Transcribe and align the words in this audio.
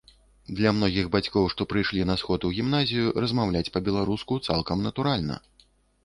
Для 0.59 0.69
многіх 0.75 1.09
бацькоў, 1.15 1.43
што 1.53 1.61
прыйшлі 1.73 2.07
на 2.11 2.15
сход 2.21 2.47
у 2.49 2.49
гімназію, 2.59 3.11
размаўляць 3.25 3.69
па-беларуску 3.75 4.39
цалкам 4.47 4.81
натуральна. 4.87 5.37